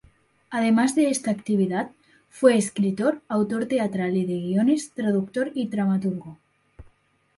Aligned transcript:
Además 0.49 0.95
de 0.95 1.11
esta 1.11 1.29
actividad, 1.29 1.91
fue 2.27 2.57
escritor, 2.57 3.21
autor 3.27 3.67
teatral 3.67 4.17
y 4.17 4.25
de 4.25 4.33
guiones, 4.41 4.93
traductor 4.95 5.51
y 5.53 5.67
dramaturgo. 5.67 6.39